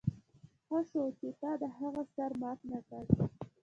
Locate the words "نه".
2.71-2.79